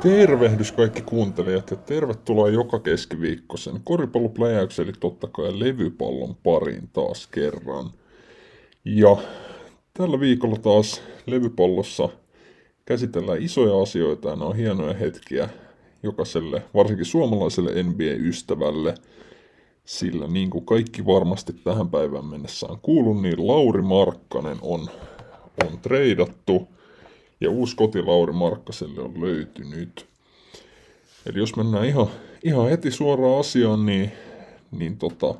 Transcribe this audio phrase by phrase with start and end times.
[0.00, 7.90] Tervehdys kaikki kuuntelijat ja tervetuloa joka keskiviikkoisen koripallopläjäyksen eli totta kai levypallon pariin taas kerran.
[8.84, 9.16] Ja
[9.94, 12.08] tällä viikolla taas levypallossa
[12.84, 15.48] käsitellään isoja asioita ja ne on hienoja hetkiä
[16.02, 18.94] jokaiselle, varsinkin suomalaiselle NBA-ystävälle.
[19.84, 24.86] Sillä niin kuin kaikki varmasti tähän päivään mennessä on kuullut, niin Lauri Markkanen on,
[25.64, 26.68] on treidattu
[27.40, 30.06] ja uusi koti Lauri Markkaselle on löytynyt.
[31.26, 32.06] Eli jos mennään ihan,
[32.44, 34.12] ihan heti suoraan asiaan, niin,
[34.70, 35.34] niin tota,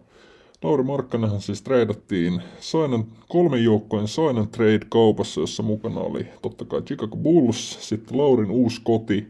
[0.62, 7.16] Lauri Markkanenhan siis treidattiin Sainan, kolmen joukkojen Sainan trade-kaupassa, jossa mukana oli totta kai Chicago
[7.16, 9.28] Bulls, sitten Laurin uusi koti,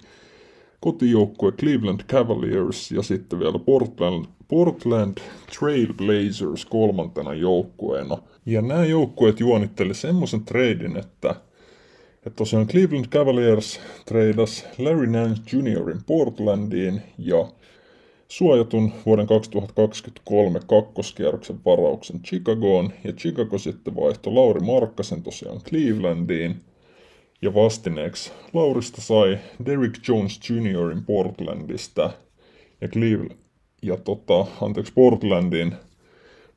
[0.81, 5.19] kotijoukkue Cleveland Cavaliers ja sitten vielä Portland, Portland
[5.59, 8.19] Trail Blazers kolmantena joukkueena.
[8.47, 11.35] Ja nämä joukkueet juonitteli semmoisen treidin, että
[12.27, 17.47] että tosiaan Cleveland Cavaliers treidas Larry Nance Juniorin Portlandiin ja
[18.29, 22.93] suojatun vuoden 2023 kakkoskierroksen varauksen Chicagoon.
[23.05, 26.57] Ja Chicago sitten vaihtoi Lauri Markkasen tosiaan Clevelandiin.
[27.43, 32.11] Ja vastineeksi Laurista sai Derrick Jones Juniorin Portlandista.
[32.81, 33.39] Ja Cleveland
[33.83, 35.75] ja tota, anteeksi Portlandin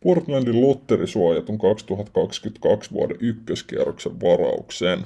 [0.04, 5.00] Portlandin lotterisuojatun 2022 vuoden ykköskierroksen varaukseen.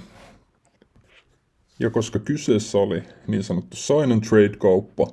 [1.79, 5.07] Ja koska kyseessä oli niin sanottu sign and trade-kauppa,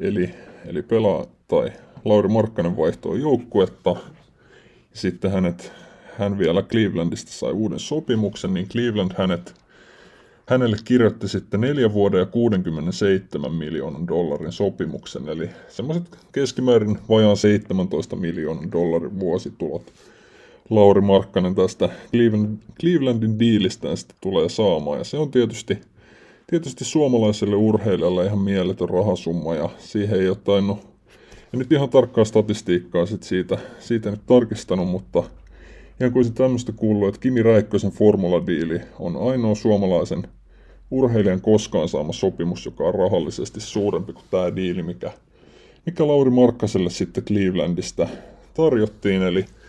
[0.00, 0.34] eli,
[0.66, 1.72] eli pelaa tai
[2.04, 3.96] Lauri Markkanen vaihtoi joukkuetta,
[4.92, 5.72] sitten hänet,
[6.18, 9.54] hän vielä Clevelandista sai uuden sopimuksen, niin Cleveland hänet,
[10.46, 18.16] hänelle kirjoitti sitten neljä vuoden ja 67 miljoonan dollarin sopimuksen, eli semmoiset keskimäärin vajaan 17
[18.16, 19.92] miljoonan dollarin vuositulot
[20.70, 24.98] Lauri Markkanen tästä Cleveland, Clevelandin diilistä sitten tulee saamaan.
[24.98, 25.78] Ja se on tietysti,
[26.46, 30.78] tietysti suomalaiselle urheilijalle ihan mieletön rahasumma ja siihen ei ole tainnut,
[31.52, 35.22] ja nyt ihan tarkkaa statistiikkaa sit siitä, siitä nyt tarkistanut, mutta
[36.00, 40.22] ihan kuin se tämmöistä kuuluu, että Kimi Räikkösen formuladiili on ainoa suomalaisen
[40.90, 45.12] urheilijan koskaan saama sopimus, joka on rahallisesti suurempi kuin tämä diili, mikä,
[45.86, 48.08] mikä Lauri Markkaselle sitten Clevelandista
[48.54, 49.44] tarjottiin, eli–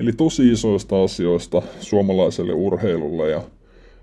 [0.00, 3.42] Eli tosi isoista asioista suomalaiselle urheilulle ja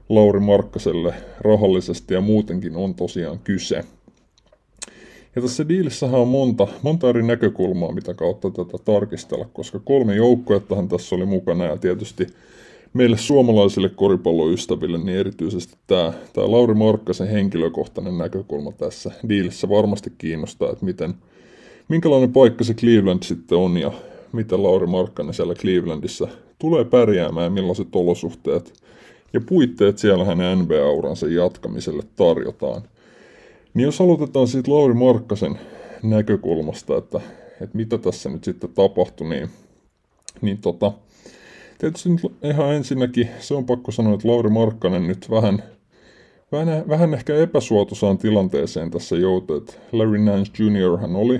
[0.09, 3.83] Lauri Markkaselle rahallisesti ja muutenkin on tosiaan kyse.
[5.35, 10.89] Ja tässä diilissähän on monta, monta eri näkökulmaa, mitä kautta tätä tarkistella, koska kolme joukkuettahan
[10.89, 12.27] tässä oli mukana ja tietysti
[12.93, 20.71] meille suomalaisille koripalloystäville, niin erityisesti tämä, tämä Lauri Markkasen henkilökohtainen näkökulma tässä diilissä varmasti kiinnostaa,
[20.71, 21.13] että miten,
[21.87, 23.91] minkälainen paikka se Cleveland sitten on ja
[24.33, 26.27] miten Lauri Markkanen siellä Clevelandissa
[26.59, 28.73] tulee pärjäämään millaiset olosuhteet
[29.33, 32.81] ja puitteet siellä hänen NBA-uransa jatkamiselle tarjotaan.
[33.73, 35.59] Niin jos aloitetaan siitä Lauri Markkasen
[36.03, 37.21] näkökulmasta, että,
[37.61, 39.49] että mitä tässä nyt sitten tapahtui, niin,
[40.41, 40.91] niin tota,
[41.77, 45.63] tietysti nyt ihan ensinnäkin se on pakko sanoa, että Lauri Markkanen nyt vähän,
[46.51, 50.97] vähän, vähän ehkä epäsuotuisaan tilanteeseen tässä joutui, että Larry Nance Jr.
[51.01, 51.39] hän oli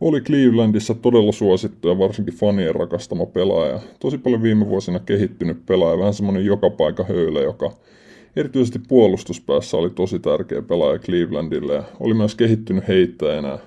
[0.00, 3.80] oli Clevelandissa todella suosittu ja varsinkin fanien rakastama pelaaja.
[4.00, 7.72] Tosi paljon viime vuosina kehittynyt pelaaja, vähän semmoinen joka paikka höylä, joka
[8.36, 13.58] erityisesti puolustuspäässä oli tosi tärkeä pelaaja Clevelandille ja oli myös kehittynyt heittäjänä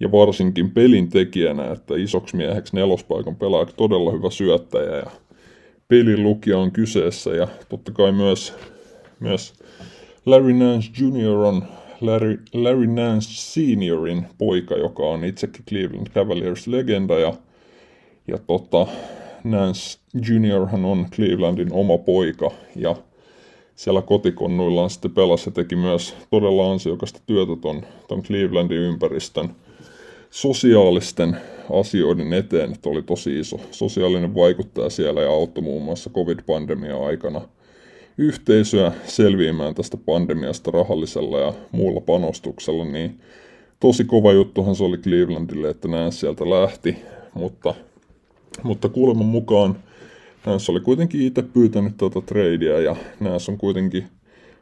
[0.00, 5.10] ja varsinkin pelin tekijänä, että isoksi mieheksi nelospaikan pelaajaksi todella hyvä syöttäjä ja
[5.88, 8.54] pelin lukija on kyseessä ja totta kai myös,
[9.20, 9.54] myös
[10.26, 11.36] Larry Nance Jr.
[11.36, 11.64] on
[12.00, 17.34] Larry, Larry Nance Seniorin poika, joka on itsekin Cleveland Cavaliers-legenda ja,
[18.28, 18.86] ja tota,
[19.44, 19.98] Nance
[20.28, 22.96] Junior hän on Clevelandin oma poika ja
[23.74, 29.48] siellä kotikonnuillaan sitten pelasi ja teki myös todella ansiokasta työtä ton, ton Clevelandin ympäristön
[30.30, 31.36] sosiaalisten
[31.80, 37.40] asioiden eteen, että oli tosi iso sosiaalinen vaikuttaja siellä ja auttoi muun muassa covid-pandemia aikana–
[38.18, 43.20] yhteisöä selviämään tästä pandemiasta rahallisella ja muulla panostuksella, niin
[43.80, 46.96] tosi kova juttuhan se oli Clevelandille, että näin sieltä lähti,
[47.34, 47.74] mutta,
[48.62, 49.76] mutta kuuleman mukaan
[50.46, 54.06] Nance oli kuitenkin itse pyytänyt tuota tradea ja Nance on kuitenkin,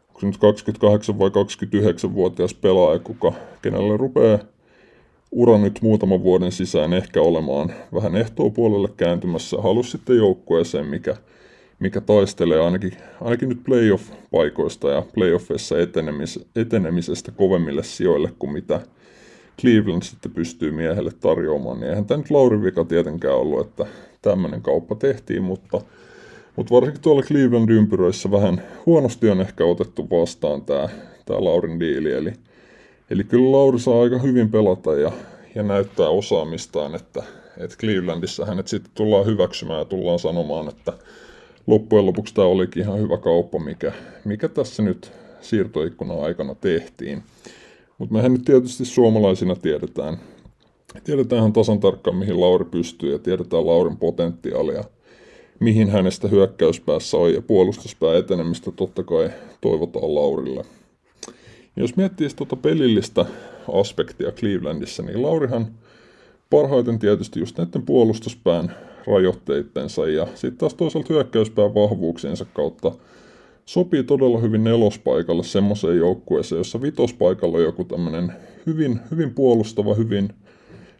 [0.08, 3.32] onko se nyt 28 vai 29-vuotias pelaaja, kuka,
[3.62, 4.38] kenelle rupeaa
[5.34, 9.56] ura nyt muutaman vuoden sisään ehkä olemaan vähän ehtoa puolelle kääntymässä.
[9.62, 11.16] Halusi sitten joukkueeseen, mikä
[11.78, 18.80] mikä taistelee ainakin, ainakin nyt playoff-paikoista ja playoffissa etenemis, etenemisestä kovemmille sijoille kuin mitä
[19.60, 21.80] Cleveland sitten pystyy miehelle tarjoamaan.
[21.80, 23.86] Niin eihän tämä nyt Laurin vika tietenkään ollut, että
[24.22, 25.80] tämmöinen kauppa tehtiin, mutta,
[26.56, 30.88] mutta varsinkin tuolla Cleveland-ympyröissä vähän huonosti on ehkä otettu vastaan tämä,
[31.26, 32.12] tämä Laurin diili.
[32.12, 32.32] Eli,
[33.10, 35.12] eli kyllä Lauri saa aika hyvin pelata ja,
[35.54, 37.22] ja näyttää osaamistaan, että,
[37.58, 40.92] että Clevelandissa hänet sitten tullaan hyväksymään ja tullaan sanomaan, että
[41.66, 43.92] loppujen lopuksi tämä olikin ihan hyvä kauppa, mikä,
[44.24, 47.22] mikä tässä nyt siirtoikkunan aikana tehtiin.
[47.98, 50.18] Mutta mehän nyt tietysti suomalaisina tiedetään,
[51.04, 54.84] tiedetään tasan tarkkaan, mihin Lauri pystyy ja tiedetään Laurin potentiaalia,
[55.60, 60.64] mihin hänestä hyökkäyspäässä on ja puolustuspää etenemistä totta kai toivotaan Laurille.
[61.76, 63.26] Jos miettii tuota pelillistä
[63.72, 65.66] aspektia Clevelandissa, niin Laurihan
[66.50, 68.76] parhaiten tietysti just näiden puolustuspään
[69.06, 72.92] rajoitteittensa ja sitten taas toisaalta hyökkäyspään vahvuuksiensa kautta
[73.64, 78.32] sopii todella hyvin nelospaikalle semmoiseen joukkueeseen, jossa vitospaikalla on joku tämmöinen
[78.66, 80.28] hyvin, hyvin puolustava, hyvin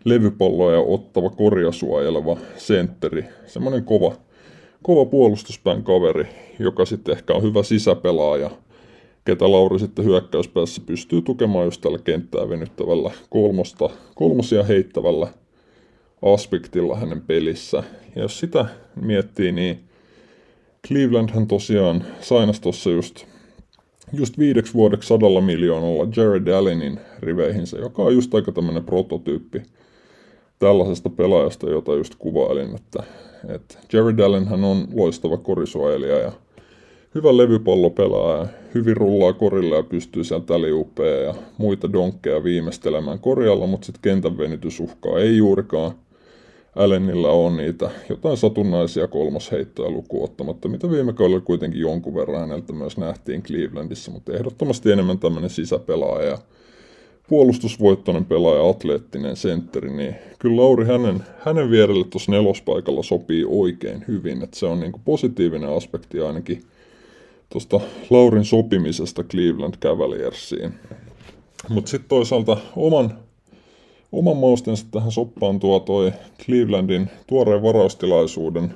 [0.04, 3.24] levypalloja ottava, korjasuojeleva sentteri.
[3.46, 4.14] Semmoinen kova,
[4.82, 6.26] kova puolustuspään kaveri,
[6.58, 8.50] joka sitten ehkä on hyvä sisäpelaaja,
[9.24, 15.28] ketä Lauri sitten hyökkäyspäässä pystyy tukemaan just tällä kenttää venyttävällä kolmosta, kolmosia heittävällä
[16.32, 17.82] aspektilla hänen pelissä.
[18.16, 18.66] Ja jos sitä
[19.00, 19.84] miettii, niin
[20.88, 23.24] Clevelandhan tosiaan sainas tuossa just,
[24.12, 29.62] just viideksi vuodeksi sadalla miljoonalla Jared Allenin riveihinsä, joka on just aika tämmöinen prototyyppi
[30.58, 33.02] tällaisesta pelaajasta, jota just kuvailin, että,
[33.54, 36.32] että Jared Allenhan on loistava korisuojelija ja
[37.14, 43.86] hyvä levypallopelaaja, hyvin rullaa korille ja pystyy sieltä liupeja ja muita donkkeja viimeistelemään korjalla, mutta
[43.86, 45.92] sitten kentän venytysuhkaa ei juurikaan.
[46.76, 52.72] Allenilla on niitä jotain satunnaisia kolmosheittoja lukuun ottamatta, mitä viime kaudella kuitenkin jonkun verran häneltä
[52.72, 56.38] myös nähtiin Clevelandissa, mutta ehdottomasti enemmän tämmöinen sisäpelaaja
[57.28, 64.42] puolustusvoittoinen pelaaja, atleettinen sentteri, niin kyllä Lauri hänen, hänen vierelle tuossa nelospaikalla sopii oikein hyvin,
[64.42, 66.62] että se on niin positiivinen aspekti ainakin
[67.48, 67.80] tuosta
[68.10, 70.74] Laurin sopimisesta Cleveland Cavaliersiin.
[71.68, 73.18] Mutta sitten toisaalta oman
[74.14, 76.12] Oman maustensa tähän soppaan tuo toi
[76.44, 78.74] Clevelandin tuoreen varaustilaisuuden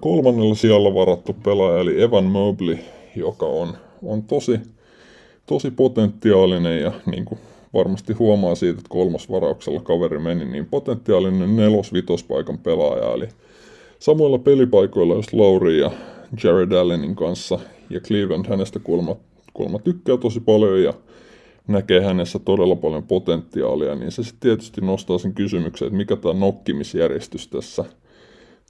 [0.00, 2.78] kolmannella sijalla varattu pelaaja, eli Evan Mobley,
[3.16, 4.60] joka on, on tosi,
[5.46, 7.40] tosi potentiaalinen ja niin kuin
[7.74, 13.28] varmasti huomaa siitä, että kolmosvarauksella kaveri meni, niin potentiaalinen nelos-vitospaikan pelaaja, eli
[13.98, 15.90] samoilla pelipaikoilla just Lauri ja
[16.44, 17.58] Jared Allenin kanssa,
[17.90, 19.16] ja Cleveland hänestä kuulemma,
[19.54, 20.94] kuulemma tykkää tosi paljon, ja
[21.66, 26.34] näkee hänessä todella paljon potentiaalia, niin se sitten tietysti nostaa sen kysymyksen, että mikä tämä
[26.34, 27.84] nokkimisjärjestys tässä,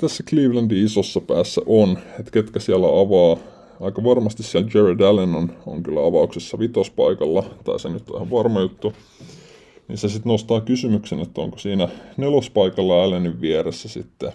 [0.01, 3.37] tässä Clevelandin isossa päässä on, että ketkä siellä avaa.
[3.81, 8.31] Aika varmasti siellä Jared Allen on, on kyllä avauksessa vitospaikalla, tai se nyt on ihan
[8.31, 8.93] varma juttu.
[9.89, 14.33] Niin se sitten nostaa kysymyksen, että onko siinä nelospaikalla Allenin vieressä sitten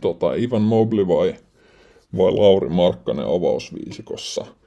[0.00, 1.34] tota, Ivan Mobley vai,
[2.16, 4.46] vai Lauri Markkanen avausviisikossa–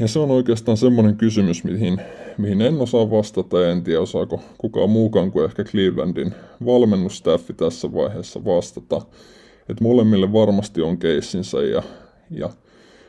[0.00, 2.00] ja se on oikeastaan semmoinen kysymys, mihin,
[2.38, 6.34] mihin en osaa vastata ja en tiedä osaako kukaan muukaan kuin ehkä Clevelandin
[6.66, 9.02] valmennustaffi tässä vaiheessa vastata.
[9.68, 11.82] Että molemmille varmasti on keissinsä ja,
[12.30, 12.50] ja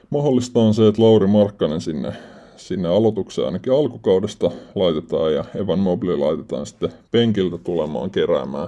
[0.10, 2.14] mahdollista on se, että Lauri Markkanen sinne,
[2.56, 8.68] sinne aloitukseen ainakin alkukaudesta laitetaan ja Evan Mobley laitetaan sitten penkiltä tulemaan keräämään,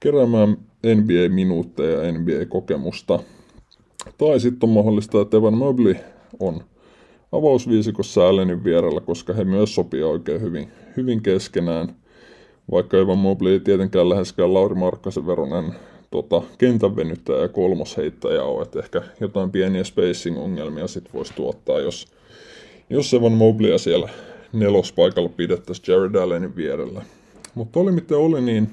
[0.00, 0.56] keräämään
[0.94, 3.18] NBA-minuutteja ja NBA-kokemusta.
[4.18, 5.96] Tai sitten on mahdollista, että Evan Mobley
[6.40, 6.60] on
[7.32, 11.96] avausviisikossa Allenin vierellä, koska he myös sopii oikein hyvin, hyvin keskenään.
[12.70, 15.74] Vaikka Evan Mobley ei tietenkään läheskään Lauri Markkasen veronen
[16.10, 16.92] tota, kentän
[17.42, 22.08] ja kolmosheittäjä ole, että ehkä jotain pieniä spacing-ongelmia sit voisi tuottaa, jos,
[22.90, 24.08] jos Evan Mobleyä siellä
[24.52, 27.02] nelospaikalla pidettäisiin Jared Allenin vierellä.
[27.54, 28.70] Mutta oli miten oli, niin,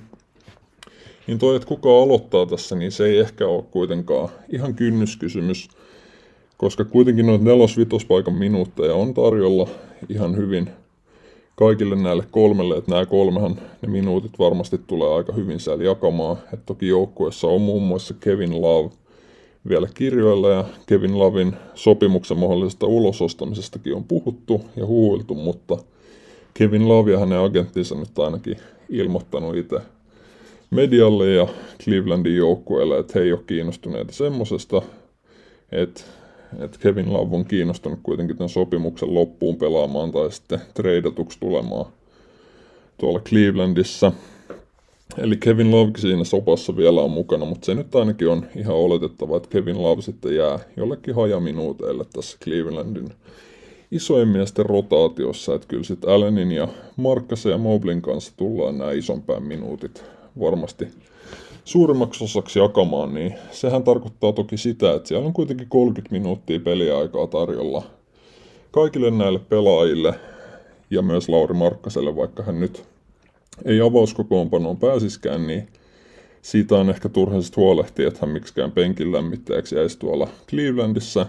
[1.27, 5.69] niin toi, että kuka aloittaa tässä, niin se ei ehkä ole kuitenkaan ihan kynnyskysymys–
[6.57, 9.67] koska kuitenkin noita nelos-vitospaikan minuutteja on tarjolla
[10.09, 10.69] ihan hyvin
[11.55, 16.37] kaikille näille kolmelle, että nämä kolmehan ne minuutit varmasti tulee aika hyvin siellä jakamaan.
[16.53, 18.89] Et toki joukkueessa on muun muassa Kevin Love
[19.69, 25.77] vielä kirjoilla ja Kevin Lavin sopimuksen mahdollisesta ulosostamisestakin on puhuttu ja huuiltu, mutta
[26.53, 28.57] Kevin Love ja hänen agenttinsa nyt ainakin
[28.89, 29.79] ilmoittanut itse
[30.71, 31.47] medialle ja
[31.83, 34.81] Clevelandin joukkueelle, että he ei ole kiinnostuneita semmosesta,
[35.71, 36.01] että
[36.59, 41.85] että Kevin Love on kiinnostunut kuitenkin tämän sopimuksen loppuun pelaamaan tai sitten treidatuksi tulemaan
[42.97, 44.11] tuolla Clevelandissa.
[45.17, 49.37] Eli Kevin Love siinä sopassa vielä on mukana, mutta se nyt ainakin on ihan oletettava,
[49.37, 53.09] että Kevin Love sitten jää jollekin hajaminuuteille tässä Clevelandin
[53.91, 59.43] isojen miesten rotaatiossa, että kyllä sitten Allenin ja Markkasen ja Moblin kanssa tullaan nämä isompään
[59.43, 60.03] minuutit
[60.39, 60.87] varmasti
[61.65, 67.27] suurimmaksi osaksi jakamaan, niin sehän tarkoittaa toki sitä, että siellä on kuitenkin 30 minuuttia peliaikaa
[67.27, 67.83] tarjolla
[68.71, 70.13] kaikille näille pelaajille
[70.89, 72.83] ja myös Lauri Markkaselle, vaikka hän nyt
[73.65, 75.67] ei avauskokoonpanoon pääsiskään, niin
[76.41, 81.25] siitä on ehkä turha huolehtia, että hän miksikään penkin lämmittäjäksi jäisi tuolla Clevelandissa,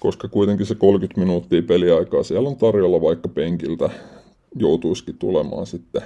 [0.00, 3.90] koska kuitenkin se 30 minuuttia peliaikaa siellä on tarjolla, vaikka penkiltä
[4.56, 6.02] joutuisikin tulemaan sitten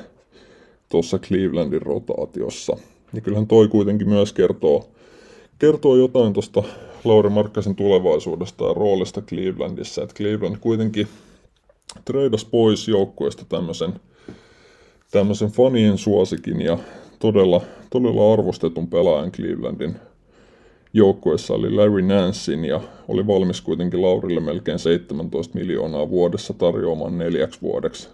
[0.89, 2.77] tuossa Clevelandin rotaatiossa.
[3.13, 4.89] Ja kyllähän toi kuitenkin myös kertoo,
[5.59, 6.63] kertoo jotain tuosta
[7.05, 10.03] Lauri Markkasen tulevaisuudesta ja roolista Clevelandissa.
[10.03, 11.09] Että Cleveland kuitenkin
[12.05, 13.93] treidas pois joukkueesta tämmöisen,
[15.11, 16.79] tämmöisen fanien suosikin ja
[17.19, 17.61] todella,
[17.91, 19.97] todella arvostetun pelaajan Clevelandin
[20.93, 27.63] joukkueessa oli Larry Nansin ja oli valmis kuitenkin Laurille melkein 17 miljoonaa vuodessa tarjoamaan neljäksi
[27.63, 28.09] vuodeksi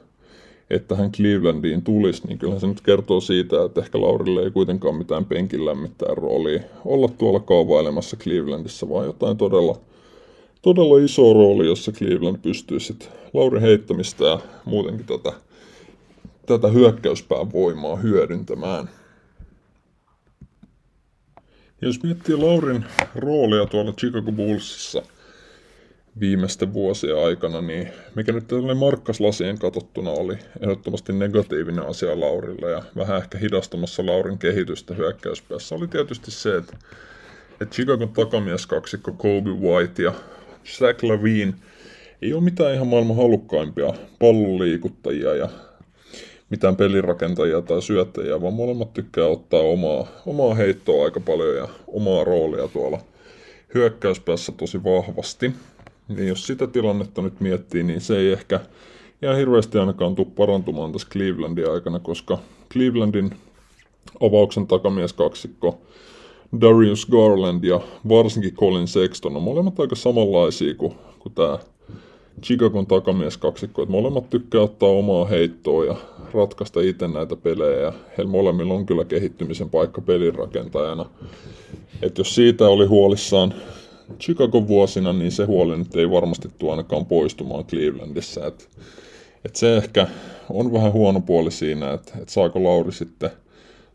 [0.71, 4.95] että hän Clevelandiin tulisi, niin kyllähän se nyt kertoo siitä, että ehkä Laurille ei kuitenkaan
[4.95, 9.81] mitään penkin lämmittää roolia olla tuolla kaavailemassa Clevelandissa, vaan jotain todella,
[10.63, 15.33] todella iso rooli, jossa Cleveland pystyy sitten Laurin heittämistä ja muutenkin tätä,
[16.47, 18.91] tätä hyökkäyspään voimaa hyödyntämään.
[21.83, 25.03] Jos miettii Laurin roolia tuolla Chicago Bullsissa–
[26.21, 32.83] viimeisten vuosien aikana, niin mikä nyt tällainen markkaslasien katsottuna oli ehdottomasti negatiivinen asia Laurille ja
[32.97, 36.77] vähän ehkä hidastamassa Laurin kehitystä hyökkäyspäässä oli tietysti se, että,
[37.61, 40.13] että Chicagon takamies kaksikko Kobe White ja
[40.79, 41.55] Zach Lavine
[42.23, 45.49] ei ole mitään ihan maailman halukkaimpia pallonliikuttajia ja
[46.51, 52.25] mitään pelirakentajia tai syöttäjiä, vaan molemmat tykkää ottaa omaa, omaa heittoa aika paljon ja omaa
[52.25, 53.01] roolia tuolla
[53.75, 55.53] hyökkäyspäässä tosi vahvasti.
[56.09, 58.61] Niin jos sitä tilannetta nyt miettii, niin se ei ehkä
[59.23, 62.39] ihan hirveästi ainakaan tule parantumaan tässä Clevelandin aikana, koska
[62.73, 63.31] Clevelandin
[64.21, 65.81] avauksen takamies kaksikko
[66.61, 71.59] Darius Garland ja varsinkin Colin Sexton on molemmat aika samanlaisia kuin, kuin tämä
[72.43, 75.97] Chicagon takamies kaksikko, että molemmat tykkää ottaa omaa heittoa ja
[76.35, 81.07] ratkaista itse näitä pelejä ja heillä molemmilla on kyllä kehittymisen paikka pelirakentajana.
[82.03, 83.55] Että jos siitä oli huolissaan
[84.21, 88.47] Chicago vuosina, niin se huoli nyt ei varmasti tule ainakaan poistumaan Clevelandissa.
[88.47, 88.69] Et,
[89.45, 90.07] et se ehkä
[90.51, 93.31] on vähän huono puoli siinä, että et saako Lauri sitten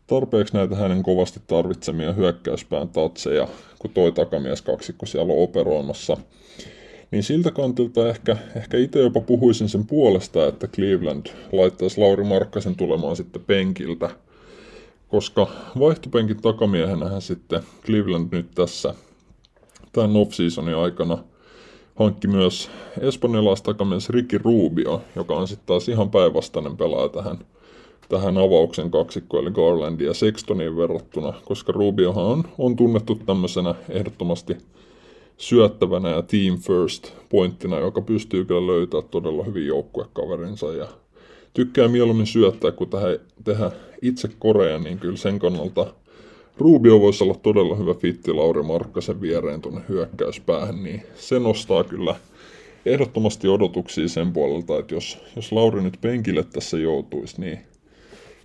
[0.06, 3.48] tarpeeksi näitä hänen kovasti tarvitsemia hyökkäyspään tatseja,
[3.78, 6.16] kun toi takamies kaksikko siellä on operoimassa.
[7.10, 12.76] Niin siltä kantilta ehkä, ehkä itse jopa puhuisin sen puolesta, että Cleveland laittaisi Lauri Markkasen
[12.76, 14.10] tulemaan sitten penkiltä,
[15.08, 15.46] koska
[15.78, 18.94] vaihtopenkin takamiehenähän sitten Cleveland nyt tässä
[19.92, 21.18] tämän off-seasonin aikana
[21.96, 22.70] hankki myös
[23.00, 27.38] espanjalaistakamies Ricky Rubio, joka on sitten taas ihan päinvastainen pelaaja tähän,
[28.08, 34.56] tähän avauksen kaksikko, eli Garlandia ja Sextoniin verrattuna, koska Rubiohan on, on tunnettu tämmöisenä ehdottomasti
[35.36, 40.88] syöttävänä ja team first pointtina, joka pystyy kyllä löytämään todella hyvin joukkuekaverinsa ja
[41.54, 43.70] tykkää mieluummin syöttää kuin tehdä, tehdä
[44.02, 45.86] itse korea, niin kyllä sen kannalta–
[46.60, 52.14] Rubio voisi olla todella hyvä fitti Lauri Markkasen viereen tuonne hyökkäyspäähän, niin se nostaa kyllä
[52.86, 57.58] ehdottomasti odotuksia sen puolelta, että jos, jos Lauri nyt penkille tässä joutuisi, niin,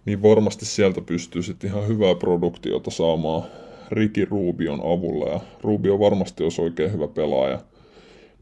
[0.06, 3.44] niin varmasti sieltä pystyy sitten ihan hyvää produktiota saamaan
[3.92, 7.60] Riki Rubion avulla, ja Rubio varmasti olisi oikein hyvä pelaaja.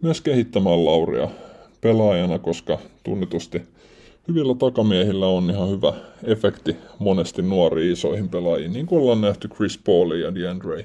[0.02, 1.30] Myös kehittämään Lauria
[1.82, 3.62] pelaajana, koska tunnetusti–
[4.28, 9.78] hyvillä takamiehillä on ihan hyvä efekti monesti nuoriin isoihin pelaajiin, niin kuin ollaan nähty Chris
[9.78, 10.84] Paulin ja DeAndre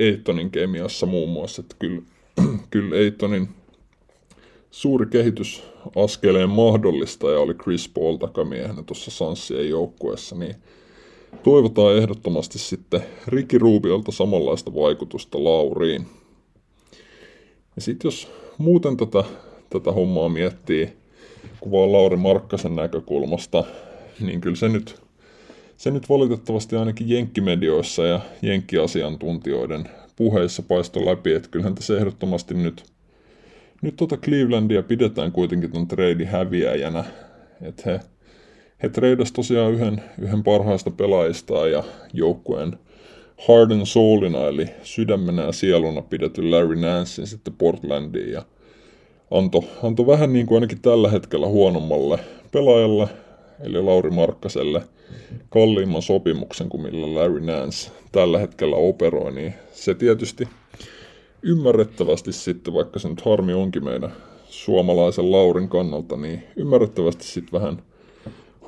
[0.00, 1.62] Aytonin kemiassa muun muassa.
[1.62, 2.02] Että kyllä,
[2.70, 3.48] kyllä Aytonin
[4.70, 10.54] suuri kehitysaskeleen mahdollistaja oli Chris Paul takamiehenä tuossa Sanssien joukkueessa, niin
[11.42, 16.06] toivotaan ehdottomasti sitten Ricky Rubiolta samanlaista vaikutusta Lauriin.
[17.76, 18.28] Ja sitten jos
[18.58, 19.24] muuten tätä,
[19.70, 21.01] tätä hommaa miettii,
[21.62, 23.64] kuvaa Lauri Markkasen näkökulmasta,
[24.20, 25.02] niin kyllä se nyt,
[25.76, 32.84] se nyt valitettavasti ainakin jenkkimedioissa ja jenkkiasiantuntijoiden puheissa paistoi läpi, että kyllähän tässä ehdottomasti nyt,
[33.82, 37.04] nyt tota Clevelandia pidetään kuitenkin ton treidin häviäjänä,
[37.62, 38.00] että he,
[38.82, 42.78] he treidas tosiaan yhden, yhden parhaista pelaajista ja joukkueen
[43.48, 48.42] Harden Soulina, eli sydämenä ja sieluna pidetty Larry Nancein sitten Portlandiin, ja
[49.32, 52.18] antoi anto vähän niin kuin ainakin tällä hetkellä huonommalle
[52.52, 53.08] pelaajalle,
[53.60, 54.82] eli Lauri Markkaselle,
[55.50, 60.48] kalliimman sopimuksen kuin millä Larry Nance tällä hetkellä operoi, niin se tietysti
[61.42, 64.12] ymmärrettävästi sitten, vaikka se nyt harmi onkin meidän
[64.48, 67.82] suomalaisen Laurin kannalta, niin ymmärrettävästi sitten vähän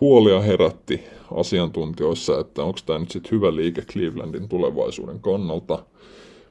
[0.01, 1.01] huolia herätti
[1.35, 5.85] asiantuntijoissa, että onko tämä nyt sitten hyvä liike Clevelandin tulevaisuuden kannalta.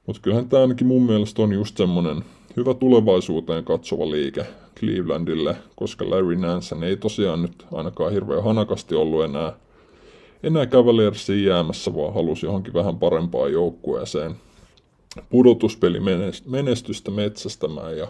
[0.06, 2.24] Mutta kyllähän tämä ainakin mun mielestä on just semmoinen
[2.58, 4.46] hyvä tulevaisuuteen katsova liike
[4.80, 9.54] Clevelandille, koska Larry Nance ei tosiaan nyt ainakaan hirveän hanakasti ollut enää,
[10.44, 14.36] enää Cavaliersiin jäämässä, vaan halusi johonkin vähän parempaan joukkueeseen
[15.30, 16.00] pudotuspeli
[16.46, 18.08] menestystä metsästämään ja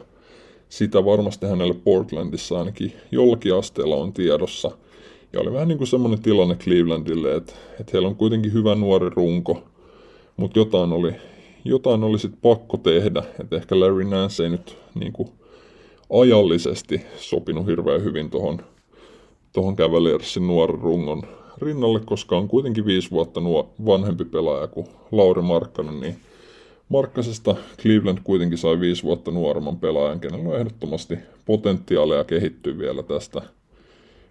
[0.69, 4.71] sitä varmasti hänelle Portlandissa ainakin jollakin asteella on tiedossa.
[5.33, 9.09] Ja oli vähän niin kuin semmoinen tilanne Clevelandille, että, että heillä on kuitenkin hyvä nuori
[9.09, 9.63] runko,
[10.37, 11.15] mutta jotain oli,
[11.65, 13.23] jotain oli sitten pakko tehdä.
[13.39, 15.29] Että ehkä Larry Nance ei nyt niin kuin
[16.09, 18.59] ajallisesti sopinut hirveän hyvin tuohon
[19.53, 21.23] tohon Cavaliersin nuoren rungon
[21.57, 26.15] rinnalle, koska on kuitenkin viisi vuotta nuo vanhempi pelaaja kuin Lauri Markkanen, niin
[26.89, 33.41] Markkasesta Cleveland kuitenkin sai viisi vuotta nuoremman pelaajan, kenellä on ehdottomasti potentiaalia kehittyä vielä tästä,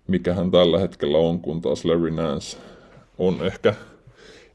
[0.07, 2.57] mikä hän tällä hetkellä on, kun taas Larry Nance
[3.19, 3.75] on ehkä,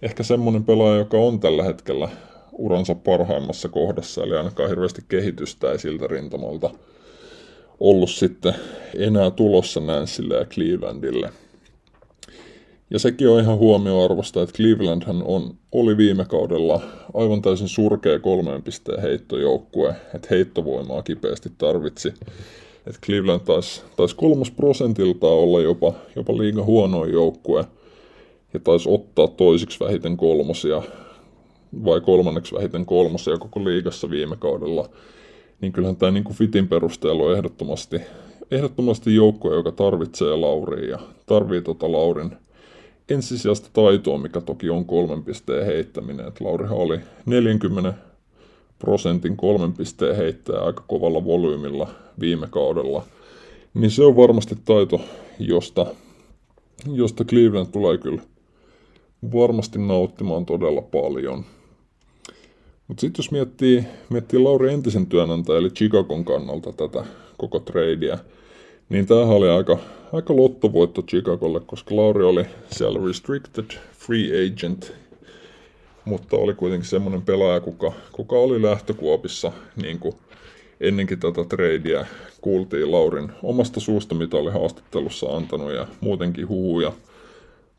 [0.02, 2.10] ehkä semmoinen pelaaja, joka on tällä hetkellä
[2.58, 6.70] uransa parhaimmassa kohdassa, eli ainakaan hirveästi kehitystä ei siltä rintamalta
[7.80, 8.54] ollut sitten
[8.96, 11.30] enää tulossa Nancelle ja Clevelandille.
[12.90, 16.82] Ja sekin on ihan huomioarvosta, että Clevelandhan on, oli viime kaudella
[17.14, 22.14] aivan täysin surkea kolmeen pisteen heittojoukkue, että heittovoimaa kipeästi tarvitsi.
[22.88, 27.66] Että Cleveland taisi, taisi kolmos prosentilta olla jopa, jopa liiga huonoin joukkue
[28.54, 30.82] ja taisi ottaa toisiksi vähiten kolmosia
[31.86, 34.90] vai kolmanneksi vähiten kolmosia koko liigassa viime kaudella.
[35.62, 38.02] Niin kyllähän tämä niin kuin fitin perusteella on ehdottomasti,
[38.52, 42.32] ehdottomasti joukkue, joka tarvitsee Lauria ja tarvii tota Laurin
[43.10, 46.28] ensisijaista taitoa, mikä toki on kolmen pisteen heittäminen.
[46.28, 47.94] Et Laurihan oli 40
[48.80, 51.88] prosentin kolmen pisteen heittäjä aika kovalla volyymilla
[52.20, 53.04] viime kaudella.
[53.74, 55.02] Niin se on varmasti taito,
[55.40, 55.86] josta,
[56.94, 58.22] josta Cleveland tulee kyllä
[59.34, 61.46] varmasti nauttimaan todella paljon.
[62.88, 67.06] Mutta sitten jos miettii, miettii Lauri entisen työnantajan eli Chicagon kannalta tätä
[67.38, 68.18] koko tradea,
[68.90, 69.78] niin tämähän oli aika,
[70.14, 74.94] aika lottovoitto Chicagolle, koska Lauri oli siellä restricted free agent,
[76.06, 80.16] mutta oli kuitenkin semmoinen pelaaja, kuka, kuka oli lähtökuopissa niin kuin
[80.82, 82.06] ennenkin tätä tradea
[82.42, 86.92] kuultiin Laurin omasta suusta, mitä oli haastattelussa antanut ja muutenkin huhuja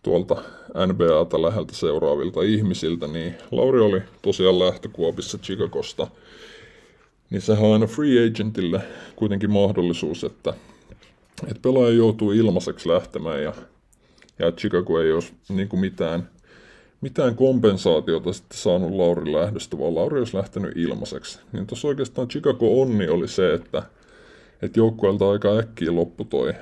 [0.09, 0.42] tuolta
[0.87, 6.07] NBAta läheltä seuraavilta ihmisiltä, niin Lauri oli tosiaan lähtökuopissa Chicagosta.
[7.31, 8.81] Niin sehän on aina free agentille
[9.16, 10.55] kuitenkin mahdollisuus, että
[11.42, 13.53] että pelaaja joutuu ilmaiseksi lähtemään ja,
[14.38, 16.31] ja Chicago ei olisi niin kuin mitään,
[17.01, 21.38] mitään kompensaatiota sitten saanut Laurin lähdöstä, vaan Lauri olisi lähtenyt ilmaiseksi.
[21.53, 23.83] Niin tuossa oikeastaan Chicago onni oli se, että,
[24.62, 26.53] että joukkueelta aika äkkiä loppu toi,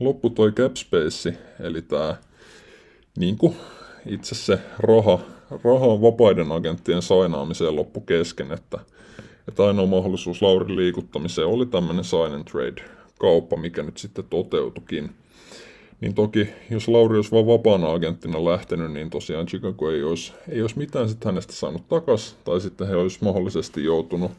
[0.00, 2.16] loppu toi cap space, eli tämä
[3.16, 3.56] niin kuin
[4.06, 5.18] itse se raha,
[5.64, 8.78] raha vapaiden agenttien sainaamiseen loppu kesken, että,
[9.48, 12.82] että ainoa mahdollisuus Laurin liikuttamiseen oli tämmöinen sign and trade
[13.20, 15.10] kauppa, mikä nyt sitten toteutukin.
[16.00, 20.62] Niin toki, jos Lauri olisi vaan vapaana agenttina lähtenyt, niin tosiaan Chicago ei olisi, ei
[20.62, 24.30] olisi mitään sitten hänestä saanut takas, tai sitten he olisi mahdollisesti joutunut,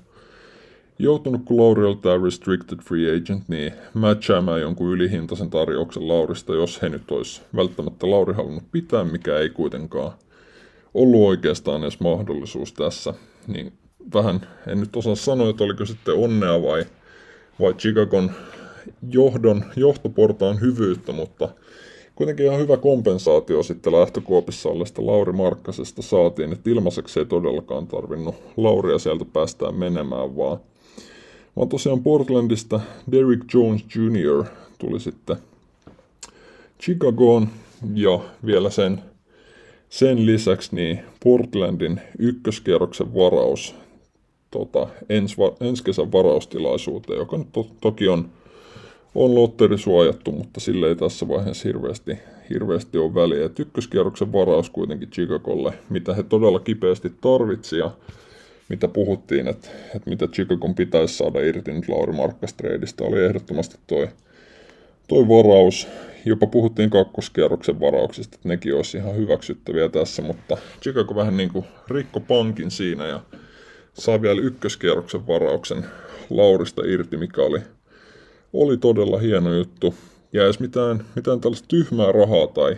[0.99, 6.81] joutunut kun Lauri oli tämä restricted free agent, niin matchaamaan jonkun ylihintaisen tarjouksen Laurista, jos
[6.81, 10.11] he nyt olisi välttämättä Lauri halunnut pitää, mikä ei kuitenkaan
[10.93, 13.13] ollut oikeastaan edes mahdollisuus tässä.
[13.47, 13.73] Niin
[14.13, 16.85] vähän, en nyt osaa sanoa, että oliko sitten onnea vai,
[17.59, 18.31] vai Chicagon
[19.09, 21.49] johdon, johtoportaan hyvyyttä, mutta
[22.15, 28.35] kuitenkin ihan hyvä kompensaatio sitten lähtökuopissa olleesta Lauri Markkasesta saatiin, että ilmaiseksi ei todellakaan tarvinnut
[28.57, 30.59] Lauria sieltä päästään menemään, vaan,
[31.57, 32.79] vaan tosiaan Portlandista
[33.11, 34.45] Derrick Jones Jr.
[34.77, 35.37] tuli sitten
[36.81, 37.47] Chicagoon
[37.93, 39.01] ja vielä sen,
[39.89, 43.75] sen lisäksi niin Portlandin ykköskierroksen varaus
[44.51, 48.29] tota, ensi, ensi kesän varaustilaisuuteen, joka nyt to, toki on
[49.15, 52.17] on lotteri suojattu, mutta sille ei tässä vaiheessa hirveästi,
[52.49, 53.45] hirveästi ole väliä.
[53.45, 57.91] Et ykköskierroksen varaus kuitenkin Chicagolle, mitä he todella kipeästi tarvitsi ja
[58.69, 64.07] mitä puhuttiin, että, että mitä Chicagon pitäisi saada irti nyt Lauri Markkastreidistä, oli ehdottomasti toi,
[65.07, 65.87] toi varaus.
[66.25, 71.65] Jopa puhuttiin kakkoskierroksen varauksista, että nekin olisi ihan hyväksyttäviä tässä, mutta Chicago vähän niin kuin
[71.87, 73.21] rikko pankin siinä ja
[73.93, 75.85] saa vielä ykköskierroksen varauksen
[76.29, 77.61] Laurista irti, mikä oli
[78.53, 79.95] oli todella hieno juttu.
[80.33, 82.77] Ja jos mitään, mitään tällaista tyhmää rahaa tai,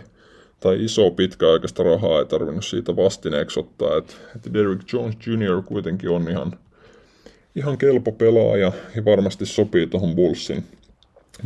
[0.60, 5.62] tai isoa pitkäaikaista rahaa ei tarvinnut siitä vastineeksi ottaa, että, että Derrick Jones Jr.
[5.62, 6.58] kuitenkin on ihan,
[7.56, 10.64] ihan kelpo pelaaja ja varmasti sopii tuohon Bullsin,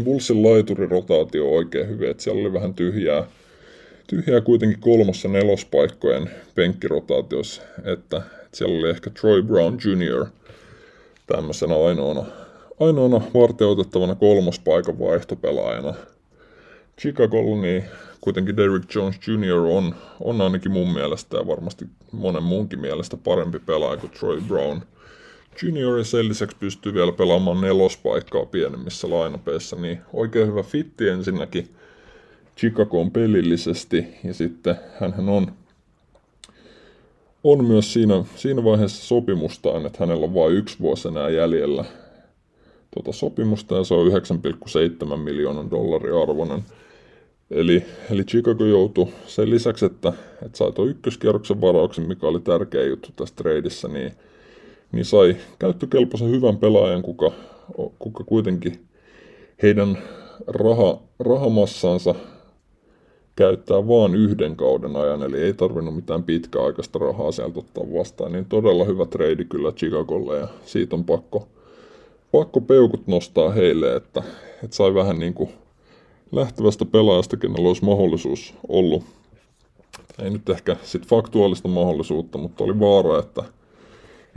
[0.05, 3.27] Bullsin laiturirotaatio oikein hyvin, että siellä oli vähän tyhjää,
[4.07, 10.27] tyhjää kuitenkin kolmossa nelospaikkojen penkkirotaatiossa, että, että siellä oli ehkä Troy Brown Jr.,
[11.27, 12.25] tämmöisenä ainoana,
[12.81, 15.95] ainoana varteutettavana kolmospaikan vaihtopelaajana.
[17.01, 17.85] Chicago, niin
[18.21, 19.55] kuitenkin Derrick Jones Jr.
[19.55, 24.81] on, on ainakin mun mielestä ja varmasti monen muunkin mielestä parempi pelaaja kuin Troy Brown.
[25.63, 31.69] Junior ja sen lisäksi pystyy vielä pelaamaan nelospaikkaa pienemmissä lainapeissa, niin oikein hyvä fitti ensinnäkin
[32.59, 35.53] Chicagoon pelillisesti ja sitten hän on
[37.45, 41.85] on myös siinä, siinä vaiheessa sopimustaan, että hänellä on vain yksi vuosi enää jäljellä
[42.95, 44.07] tuota sopimusta ja se on
[45.11, 46.65] 9,7 miljoonan dollarin arvoinen.
[47.51, 52.85] Eli, eli Chicago joutui sen lisäksi, että, että sai tuon ykköskierroksen varauksen, mikä oli tärkeä
[52.85, 54.13] juttu tässä treidissä, niin,
[54.93, 57.33] niin sai käyttökelpoisen hyvän pelaajan, kuka,
[57.99, 58.87] kuka kuitenkin
[59.63, 59.99] heidän
[60.47, 62.15] raha, rahamassansa
[63.37, 68.45] käyttää vain yhden kauden ajan, eli ei tarvinnut mitään pitkäaikaista rahaa sieltä ottaa vastaan, niin
[68.45, 71.49] todella hyvä trade kyllä Chicagolle ja siitä on pakko,
[72.33, 74.23] pakko peukut nostaa heille, että,
[74.65, 75.51] että sai vähän niin kuin
[76.35, 79.05] lähtevästä pelaajasta, kenellä olisi mahdollisuus ollut.
[80.23, 83.45] Ei nyt ehkä sit faktuaalista mahdollisuutta, mutta oli vaara, että,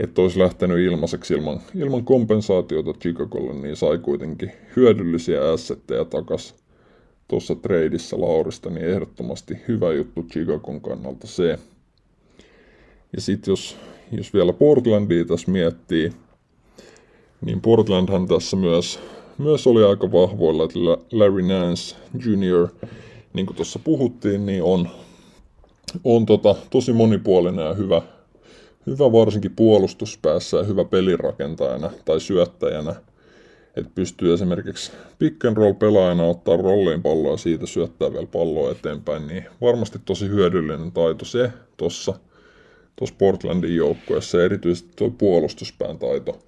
[0.00, 6.56] että olisi lähtenyt ilmaiseksi ilman, ilman kompensaatiota Chicagolle, niin sai kuitenkin hyödyllisiä assetteja takaisin
[7.28, 11.58] tuossa treidissä Laurista, niin ehdottomasti hyvä juttu Chicagon kannalta se.
[13.12, 13.76] Ja sitten jos,
[14.12, 16.12] jos vielä Portlandia tässä miettii,
[17.44, 19.00] niin Portlandhan tässä myös,
[19.38, 20.78] myös oli aika vahvoilla, että
[21.12, 22.68] Larry Nance Jr.,
[23.32, 24.88] niin kuin tuossa puhuttiin, niin on,
[26.04, 28.02] on tota, tosi monipuolinen ja hyvä,
[28.86, 32.94] hyvä varsinkin puolustuspäässä ja hyvä pelirakentajana tai syöttäjänä–
[33.78, 38.70] että pystyy esimerkiksi pick and roll pelaajana ottaa rolliin palloa ja siitä syöttää vielä palloa
[38.70, 42.14] eteenpäin, niin varmasti tosi hyödyllinen taito se tuossa
[42.96, 46.38] tuossa Portlandin joukkueessa, erityisesti tuo puolustuspään taito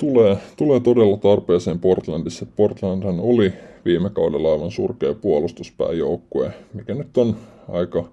[0.00, 2.46] tulee, tulee todella tarpeeseen Portlandissa.
[2.56, 3.52] Portlandhan oli
[3.84, 7.36] viime kaudella aivan surkea puolustuspään joukkue, mikä nyt on
[7.68, 8.04] aika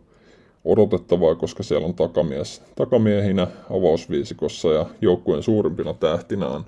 [0.65, 6.65] odotettavaa, koska siellä on takamies, takamiehinä avausviisikossa ja joukkueen suurimpina tähtinä on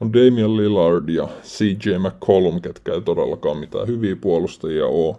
[0.00, 5.16] on Damian Lillard ja CJ McCollum, ketkä ei todellakaan mitään hyviä puolustajia ole.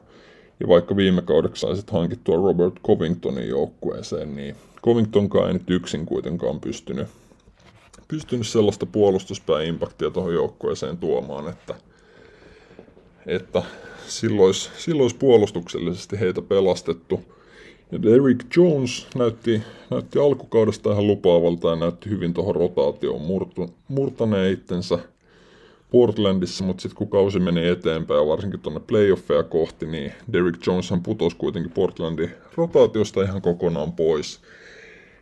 [0.60, 6.60] Ja vaikka viime kaudeksi saisit hankittua Robert Covingtonin joukkueeseen, niin Covingtonkaan ei nyt yksin kuitenkaan
[6.60, 7.08] pystynyt,
[8.08, 11.76] pystynyt sellaista puolustuspääimpaktia tuohon joukkueeseen tuomaan, että,
[13.26, 13.63] että
[14.08, 17.22] silloin olisi, silloin olisi puolustuksellisesti heitä pelastettu–
[17.91, 24.54] ja Derrick Jones näytti, näytti alkukaudesta ihan lupaavalta ja näytti hyvin tuohon rotaatioon murtu, murtaneen
[24.54, 25.00] itsensä
[25.91, 31.36] Portlandissa, mutta sitten kun kausi meni eteenpäin varsinkin tuonne playoffeja kohti, niin Derrick Joneshan putosi
[31.36, 34.39] kuitenkin Portlandin rotaatiosta ihan kokonaan pois.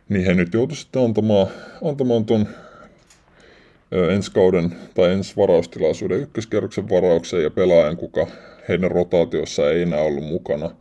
[0.08, 1.46] Niin he nyt joutuivat sitten antamaan,
[1.84, 2.46] antamaan ton
[3.92, 8.26] ensi kauden tai ensi varaustilaisuuden ykköskerroksen varauksen ja pelaajan, kuka
[8.68, 10.70] heidän rotaatiossa ei enää ollut mukana–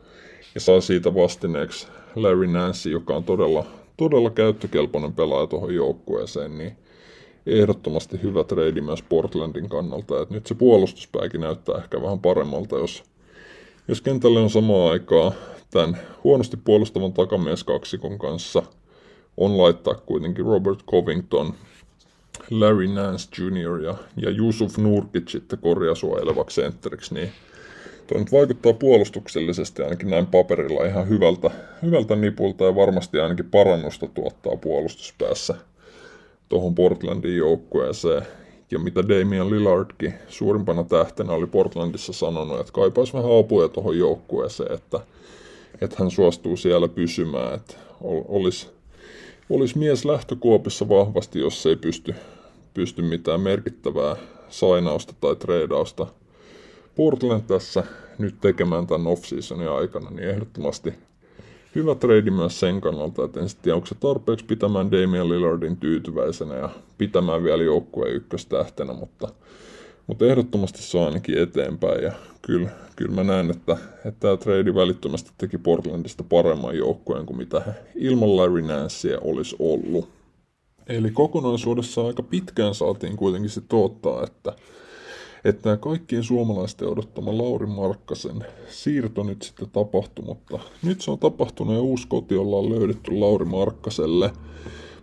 [0.56, 3.66] ja saa siitä vastineeksi Larry Nance, joka on todella,
[3.98, 6.78] todella käyttökelpoinen pelaaja tuohon joukkueeseen, niin
[7.46, 10.22] ehdottomasti hyvä trade myös Portlandin kannalta.
[10.22, 13.04] Et nyt se puolustuspääkin näyttää ehkä vähän paremmalta, jos,
[13.88, 15.32] jos kentälle on samaan aikaa
[15.72, 18.64] tämän huonosti puolustavan takamies kaksikon kanssa
[19.38, 21.54] on laittaa kuitenkin Robert Covington,
[22.50, 23.82] Larry Nance Jr.
[23.84, 27.32] ja, ja Yusuf Nurkic sitten korjasuojelevaksi sentteriksi, niin
[28.08, 34.08] Tuo nyt vaikuttaa puolustuksellisesti ainakin näin paperilla ihan hyvältä, hyvältä nipulta ja varmasti ainakin parannusta
[34.08, 35.56] tuottaa puolustuspäässä
[36.50, 38.22] tuohon Portlandin joukkueeseen.
[38.72, 44.72] Ja mitä Damian Lillardkin suurimpana tähtenä oli Portlandissa sanonut, että kaipaisi vähän apuja tuohon joukkueeseen,
[44.72, 45.00] että,
[45.82, 47.74] että hän suostuu siellä pysymään, että
[48.28, 48.70] olisi,
[49.50, 52.16] olisi mies lähtökuopissa vahvasti, jos ei pysty,
[52.74, 54.16] pysty mitään merkittävää
[54.50, 56.08] sainausta tai treidausta–
[56.96, 57.84] Portland tässä
[58.18, 60.94] nyt tekemään tämän off-seasonin aikana, niin ehdottomasti
[61.76, 66.56] hyvä trade myös sen kannalta, että en tiedä, onko se tarpeeksi pitämään Damian Lillardin tyytyväisenä
[66.56, 69.28] ja pitämään vielä joukkueen ykköstähtenä, mutta,
[70.08, 72.12] mutta ehdottomasti se on ainakin eteenpäin ja
[72.46, 77.74] kyllä, kyllä mä näen, että, että tämä trade välittömästi teki Portlandista paremman joukkueen kuin mitä
[77.96, 80.10] ilman Larry Nancea olisi ollut.
[80.88, 84.54] Eli kokonaisuudessa aika pitkään saatiin kuitenkin se ottaa, että
[85.46, 91.20] että tämä kaikkien suomalaisten odottama Lauri Markkasen siirto nyt sitten tapahtui, mutta nyt se on
[91.20, 94.32] tapahtunut ja uusi koti ollaan löydetty Lauri Markkaselle.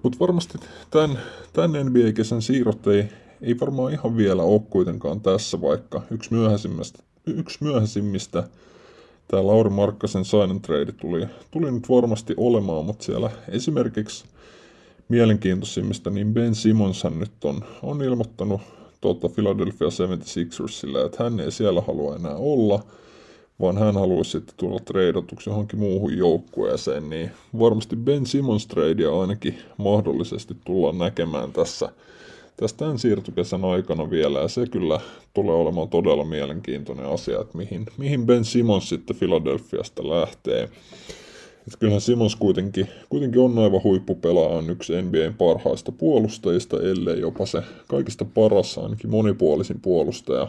[0.02, 0.59] Mutta varmasti
[0.90, 1.18] tämän,
[1.52, 3.05] tämän NBA-kesän siirrot ei,
[3.42, 8.48] ei varmaan ihan vielä ole kuitenkaan tässä, vaikka yksi myöhäisimmistä, yksi myöhäisimmistä.
[9.28, 14.24] Tämä Lauri Markkasen sign trade tuli, tuli nyt varmasti olemaan, mutta siellä esimerkiksi
[15.08, 18.61] mielenkiintoisimmista, niin Ben Simmonshan nyt on, on ilmoittanut
[19.00, 22.85] tuota Philadelphia 76ersille, että hän ei siellä halua enää olla,
[23.61, 29.58] vaan hän haluaisi sitten tulla treidatuksi johonkin muuhun joukkueeseen, niin varmasti Ben Simmons tradea ainakin
[29.76, 31.88] mahdollisesti tullaan näkemään tässä,
[32.56, 35.00] tässä tämän siirtokesän aikana vielä, ja se kyllä
[35.34, 40.68] tulee olemaan todella mielenkiintoinen asia, että mihin, mihin Ben Simmons sitten Philadelphiasta lähtee.
[41.66, 47.46] Että kyllähän Simons kuitenkin, kuitenkin on aivan huippupelaaja, on yksi NBAn parhaista puolustajista, ellei jopa
[47.46, 50.48] se kaikista paras, ainakin monipuolisin puolustaja,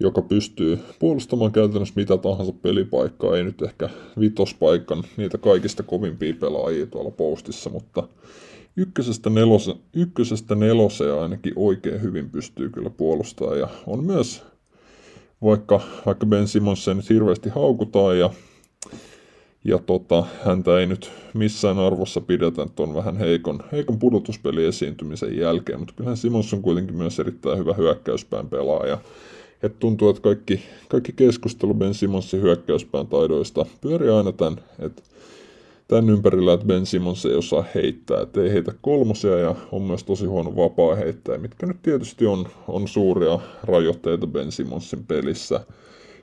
[0.00, 3.88] joka pystyy puolustamaan käytännössä mitä tahansa pelipaikkaa, ei nyt ehkä
[4.20, 8.02] vitospaikan, niitä kaikista kovimpia pelaajia tuolla postissa, mutta
[8.76, 14.42] ykkösestä, nelose, ykkösestä neloseen ainakin oikein hyvin pystyy kyllä puolustamaan ja on myös,
[15.42, 18.30] vaikka, vaikka Ben Simmons nyt hirveästi haukutaan ja
[19.64, 25.78] ja tota, häntä ei nyt missään arvossa pidetä on vähän heikon, heikon pudotuspeli esiintymisen jälkeen,
[25.78, 28.98] mutta kyllähän Simons on kuitenkin myös erittäin hyvä hyökkäyspään pelaaja.
[29.62, 35.02] Et tuntuu, että kaikki, kaikki keskustelu Ben Simonsin hyökkäyspään taidoista pyörii aina tämän, että
[35.90, 40.04] tämän ympärillä, että Ben Simmons ei osaa heittää, että ei heitä kolmosia ja on myös
[40.04, 45.54] tosi huono vapaa heittää, mitkä nyt tietysti on, on suuria rajoitteita Ben Simmonsin pelissä.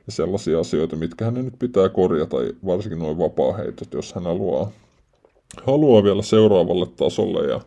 [0.06, 4.71] Ja sellaisia asioita, mitkä hänen nyt pitää korjata, varsinkin noin vapaa-heitot, jos hän haluaa,
[5.63, 7.62] haluaa vielä seuraavalle tasolle ja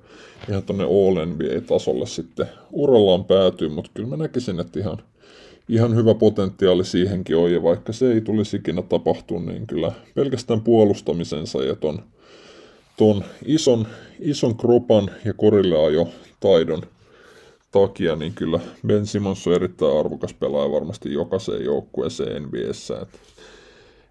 [0.48, 4.98] ihan tuonne All NBA-tasolle sitten urallaan päätyy, mutta kyllä mä näkisin, että ihan,
[5.68, 10.60] ihan hyvä potentiaali siihenkin on, ja vaikka se ei tulisi ikinä tapahtua, niin kyllä pelkästään
[10.60, 11.98] puolustamisensa ja ton,
[12.96, 13.86] ton ison,
[14.20, 16.08] ison kropan ja korille ajo
[16.40, 16.82] taidon
[17.72, 23.00] takia, niin kyllä Ben Simmons on erittäin arvokas pelaaja varmasti jokaiseen joukkueeseen NBAssä.
[23.00, 23.08] Et,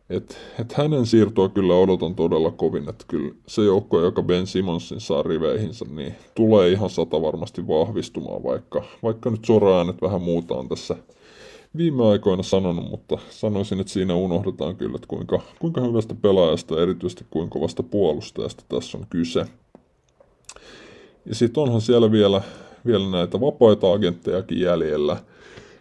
[0.09, 5.01] et, et hänen siirtoa kyllä odotan todella kovin, että kyllä se joukko, joka Ben Simmonsin
[5.01, 10.69] saa riveihinsä, niin tulee ihan sata varmasti vahvistumaan, vaikka, vaikka nyt sora-äänet vähän muuta on
[10.69, 10.95] tässä
[11.77, 17.25] viime aikoina sanonut, mutta sanoisin, että siinä unohdetaan kyllä, että kuinka, kuinka hyvästä pelaajasta, erityisesti
[17.29, 19.45] kuinka kovasta puolustajasta tässä on kyse.
[21.25, 22.41] Ja sitten onhan siellä vielä
[22.85, 25.17] vielä näitä vapaita agenttejakin jäljellä.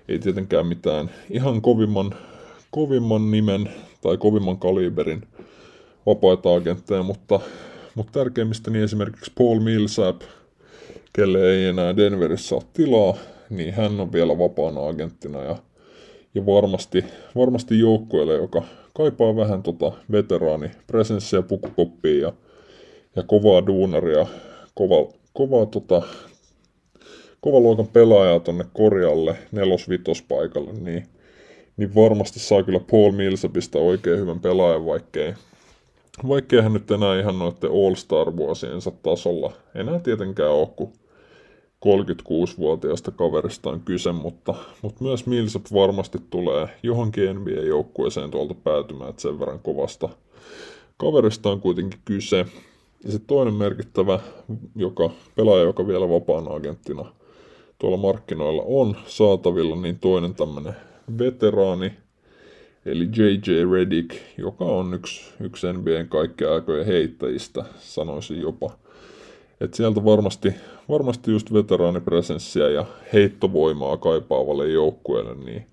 [0.09, 2.15] Ei tietenkään mitään ihan kovimman,
[2.71, 3.71] kovimman nimen
[4.01, 5.23] tai kovimman kaliberin
[6.07, 7.41] vapaita agentteja, mutta,
[7.95, 10.23] mutta tärkeimmistä niin esimerkiksi Paul Millsap,
[11.13, 13.15] kelle ei enää Denverissä ole tilaa,
[13.51, 15.57] niin hän on vielä vapaana agenttina ja,
[16.39, 17.05] ja varmasti,
[17.37, 18.63] varmasti joukkueelle, joka
[18.95, 22.33] kaipaa vähän tota veteraanipresenssiä pukukoppiin ja,
[23.17, 24.27] ja kovaa duunaria,
[24.75, 26.03] kova, kovaa tota,
[27.41, 31.07] kovaluokan pelaajaa tonne korjalle nelos-vitospaikalle, niin,
[31.77, 35.35] niin varmasti saa kyllä Paul Millsapista oikein hyvän pelaajan, vaikkei,
[36.29, 40.93] vaikkei hän nyt enää ihan noiden All-Star-vuosiensa tasolla enää tietenkään ole, kun
[41.85, 49.23] 36-vuotiaasta kaverista on kyse, mutta, mutta myös Millsap varmasti tulee johonkin NBA-joukkueeseen tuolta päätymään, että
[49.23, 50.09] sen verran kovasta
[50.97, 52.47] kaverista on kuitenkin kyse.
[53.05, 54.21] Ja sitten toinen merkittävä
[54.77, 57.05] joka, pelaaja, joka vielä vapaana agenttina
[57.79, 60.77] tuolla markkinoilla on saatavilla, niin toinen tämmöinen
[61.19, 61.93] veteraani,
[62.87, 63.73] eli J.J.
[63.73, 68.71] Redick, joka on yksi, yksi NBAn kaikkea aikojen heittäjistä, sanoisin jopa.
[69.61, 70.55] Et sieltä varmasti,
[70.89, 75.67] varmasti just veteraanipresenssiä ja heittovoimaa kaipaavalle joukkueelle, niin,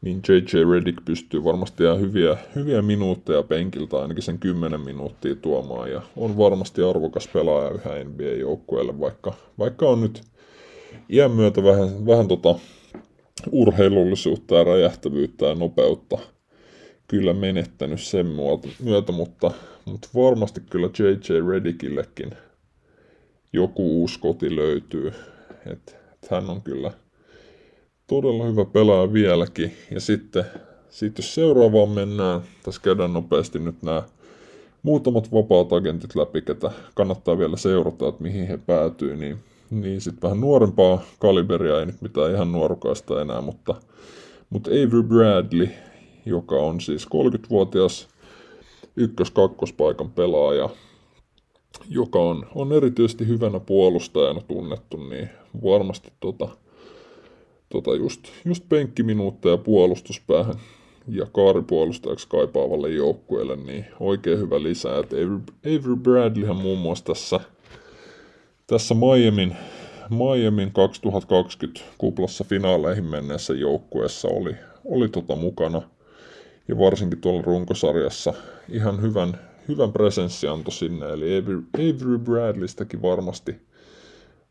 [0.00, 0.72] niin J.J.
[0.72, 6.38] Redick pystyy varmasti ihan hyviä, hyviä minuutteja penkiltä, ainakin sen 10 minuuttia tuomaan, ja on
[6.38, 10.22] varmasti arvokas pelaaja yhä NBA-joukkueelle, vaikka, vaikka on nyt
[11.10, 12.54] iän myötä vähän, vähän tota
[13.52, 16.18] urheilullisuutta ja räjähtävyyttä ja nopeutta
[17.08, 18.26] kyllä menettänyt sen
[18.82, 19.50] myötä, mutta,
[19.84, 21.48] mutta varmasti kyllä J.J.
[21.50, 22.30] Redickillekin
[23.52, 25.12] joku uusi koti löytyy.
[25.66, 26.92] Et, et hän on kyllä
[28.06, 29.72] todella hyvä pelaaja vieläkin.
[29.90, 30.44] Ja sitten,
[30.90, 34.02] sitten jos seuraavaan mennään, tässä käydään nopeasti nyt nämä
[34.82, 39.38] muutamat vapaat agentit läpi, ketä kannattaa vielä seurata, että mihin he päätyy, niin
[39.70, 43.74] niin sitten vähän nuorempaa kaliberia, ei nyt mitään ihan nuorukaista enää, mutta,
[44.50, 45.68] mutta Avery Bradley,
[46.26, 48.08] joka on siis 30-vuotias
[48.96, 50.68] ykkös-kakkospaikan pelaaja,
[51.88, 55.28] joka on, on erityisesti hyvänä puolustajana tunnettu, niin
[55.64, 56.48] varmasti tota,
[57.68, 60.54] tota just, just penkkiminuutteja puolustuspäähän
[61.08, 64.98] ja kaaripuolustajaksi kaipaavalle joukkueelle, niin oikein hyvä lisää.
[64.98, 67.40] Että Avery, Avery muun muassa tässä–
[68.68, 69.56] tässä Miamin,
[70.10, 74.54] Miamin 2020 kuplassa finaaleihin menneessä joukkueessa oli,
[74.84, 75.82] oli tota mukana
[76.68, 78.34] ja varsinkin tuolla runkosarjassa
[78.68, 83.56] ihan hyvän, hyvän presenssianto sinne, eli Avery, Avery Bradleystäkin varmasti,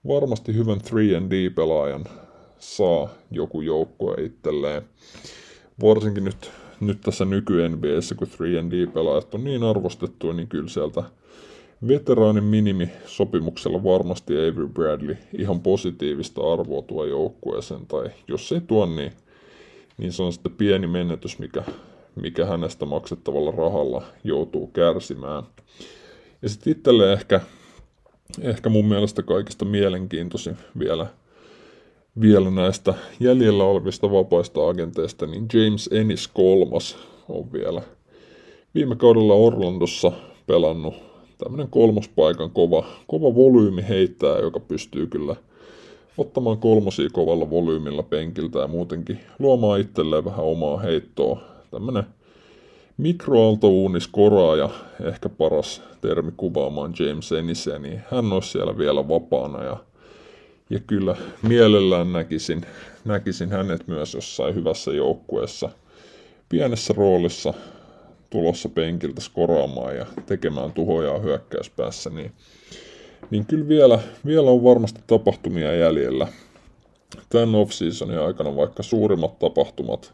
[0.07, 2.05] varmasti hyvän 3D-pelaajan
[2.59, 4.81] saa joku joukkue itselleen.
[5.81, 6.51] Varsinkin nyt,
[6.81, 11.03] nyt tässä nyky NBAssä, kun 3D-pelaajat on niin arvostettu, niin kyllä sieltä
[11.87, 19.11] veteraanin minimisopimuksella varmasti Avery Bradley ihan positiivista arvoa tuo joukkueeseen, tai jos ei tuo, niin,
[19.97, 21.63] niin se on sitten pieni menetys, mikä,
[22.21, 25.43] mikä hänestä maksettavalla rahalla joutuu kärsimään.
[26.41, 27.41] Ja sitten itselleen ehkä,
[28.41, 31.07] ehkä mun mielestä kaikista mielenkiintoisin vielä,
[32.21, 36.97] vielä näistä jäljellä olevista vapaista agenteista, niin James Ennis kolmas
[37.29, 37.81] on vielä
[38.75, 40.11] viime kaudella Orlandossa
[40.47, 40.95] pelannut
[41.37, 45.35] tämmöinen kolmospaikan kova, kova volyymi heittää, joka pystyy kyllä
[46.17, 51.56] ottamaan kolmosia kovalla volyymilla penkiltä ja muutenkin luomaan itselleen vähän omaa heittoa.
[51.71, 52.03] Tämmöinen
[52.97, 54.69] mikroaaltouunis koraaja,
[55.03, 59.77] ehkä paras termi kuvaamaan James Ennisiä, niin hän olisi siellä vielä vapaana ja,
[60.69, 62.61] ja kyllä mielellään näkisin,
[63.05, 65.69] näkisin hänet myös jossain hyvässä joukkueessa
[66.49, 67.53] pienessä roolissa
[68.29, 72.31] tulossa penkiltä skoraamaan ja tekemään tuhojaa hyökkäyspäässä, niin,
[73.29, 76.27] niin kyllä vielä, vielä on varmasti tapahtumia jäljellä.
[77.29, 80.13] Tämän off-seasonin aikana vaikka suurimmat tapahtumat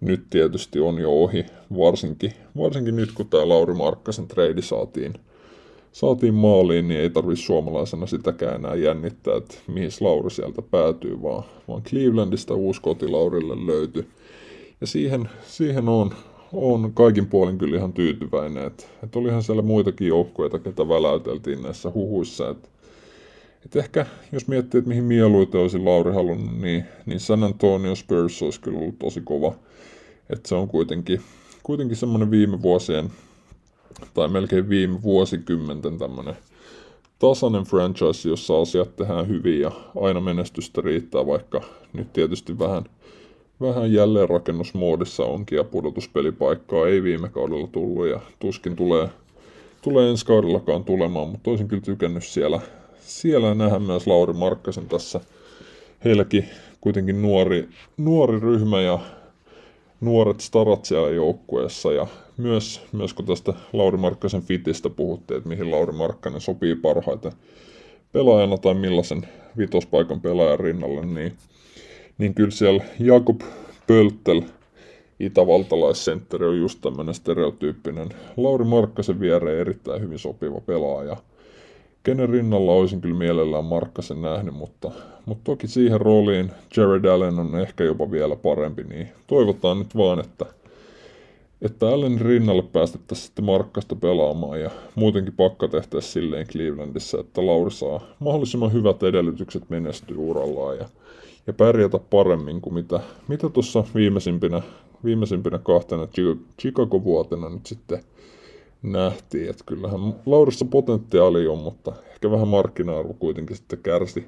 [0.00, 5.14] nyt tietysti on jo ohi, varsinkin, varsinkin nyt kun tämä Lauri Markkasen trade saatiin,
[5.92, 11.44] saatiin maaliin, niin ei tarvitse suomalaisena sitäkään enää jännittää, että mihin Lauri sieltä päätyy, vaan,
[11.68, 14.06] vaan Clevelandista uusi koti Laurille löytyi.
[14.80, 16.10] Ja siihen, siihen on,
[16.52, 18.66] on kaikin puolin kyllä ihan tyytyväinen.
[18.66, 22.50] Että, että olihan siellä muitakin joukkueita, ketä väläyteltiin näissä huhuissa.
[22.50, 22.68] Että,
[23.66, 28.42] että ehkä jos miettii, että mihin mieluiten olisi Lauri halunnut, niin, niin San Antonio Spurs
[28.42, 29.54] olisi kyllä ollut tosi kova.
[30.30, 31.20] Että se on kuitenkin,
[31.62, 33.10] kuitenkin semmoinen viime vuosien,
[34.14, 36.36] tai melkein viime vuosikymmenten tämmöinen
[37.18, 41.60] tasainen franchise, jossa asiat tehdään hyvin ja aina menestystä riittää, vaikka
[41.92, 42.84] nyt tietysti vähän–
[43.60, 49.08] vähän jälleenrakennusmoodissa onkin ja pudotuspelipaikkaa ei viime kaudella tullut ja tuskin tulee,
[49.82, 52.60] tulee ensi kaudellakaan tulemaan, mutta olisin kyllä tykännyt siellä,
[53.06, 55.20] siellä nähdä myös Lauri Markkasen tässä.
[56.04, 56.48] Heilläkin
[56.80, 58.98] kuitenkin nuori, nuori ryhmä ja
[60.00, 65.70] nuoret starat siellä joukkueessa ja myös, myös kun tästä Lauri Markkasen fitistä puhuttiin, että mihin
[65.70, 67.32] Lauri Markkanen sopii parhaiten
[68.12, 71.32] pelaajana tai millaisen vitospaikan pelaajan rinnalle, niin
[72.18, 73.40] niin kyllä siellä Jakub
[73.86, 74.42] Pölttel,
[75.20, 81.16] itävaltalaissentteri, on just tämmöinen stereotyyppinen Lauri Markkasen viereen erittäin hyvin sopiva pelaaja.
[82.06, 84.90] Kenen rinnalla olisin kyllä mielellään Markkasen nähnyt, mutta,
[85.24, 90.20] mutta toki siihen rooliin Jared Allen on ehkä jopa vielä parempi, niin toivotaan nyt vaan,
[90.20, 90.46] että,
[91.62, 97.70] että Allen rinnalle päästettäisiin sitten Markkasta pelaamaan ja muutenkin pakka tehtäisiin silleen Clevelandissa, että Lauri
[97.70, 100.88] saa mahdollisimman hyvät edellytykset menestyä urallaan ja
[101.46, 104.62] ja pärjätä paremmin kuin mitä, mitä tuossa viimeisimpinä,
[105.04, 106.08] viimeisimpinä kahtena
[106.60, 108.00] Chicago-vuotena nyt sitten
[108.82, 109.50] nähtiin.
[109.50, 114.26] Että kyllähän Laurissa potentiaali on, mutta ehkä vähän markkina-arvo kuitenkin sitten kärsi,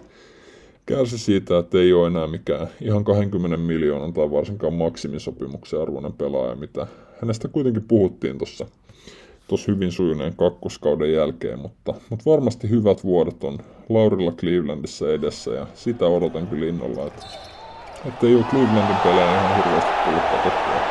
[0.86, 6.56] kärsi siitä, että ei ole enää mikään ihan 20 miljoonan tai varsinkaan maksimisopimuksen arvoinen pelaaja,
[6.56, 6.86] mitä
[7.22, 8.66] hänestä kuitenkin puhuttiin tuossa
[9.48, 13.58] tuossa hyvin sujuneen kakkoskauden jälkeen, mutta, mutta varmasti hyvät vuodet on
[13.88, 17.26] Laurilla Clevelandissa edessä ja sitä odotan kyllä innolla, että,
[18.04, 20.87] että ei ole Clevelandin pelejä ihan hirveästi tullut katsottua.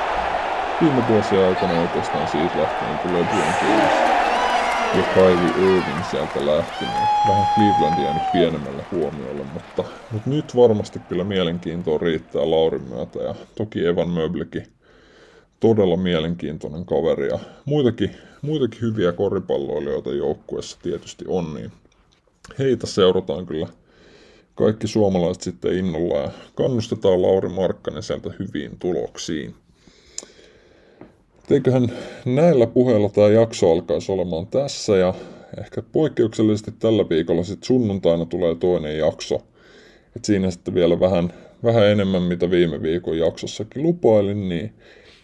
[0.82, 3.90] Viime vuosien aikana oikeastaan siitä lähtien tulee Dwayne
[4.94, 11.00] ja Kylie Irving sieltä lähti, niin vähän Clevelandia jäänyt pienemmälle huomiolle, mutta, mutta nyt varmasti
[11.00, 14.68] kyllä mielenkiintoa riittää Laurin myötä ja toki Evan Möblikin
[15.60, 21.72] todella mielenkiintoinen kaveri ja muitakin, muitakin hyviä koripalloilijoita joukkueessa tietysti on, niin
[22.60, 23.68] heitä seurataan kyllä
[24.56, 29.56] kaikki suomalaiset sitten innolla ja kannustetaan Lauri Markkanen sieltä hyviin tuloksiin.
[31.52, 31.92] Eiköhän
[32.26, 35.14] näillä puheilla tämä jakso alkaisi olemaan tässä ja
[35.60, 39.42] ehkä poikkeuksellisesti tällä viikolla sitten sunnuntaina tulee toinen jakso.
[40.16, 44.74] Et siinä sitten vielä vähän, vähän enemmän mitä viime viikon jaksossakin lupailin, niin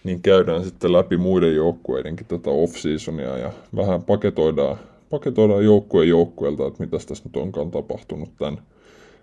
[0.04, 4.78] niin käydään sitten läpi muiden joukkueidenkin tätä off-seasonia ja vähän paketoidaan,
[5.10, 8.58] paketoidaan joukkueen joukkueelta, että mitä tässä nyt onkaan tapahtunut tämän,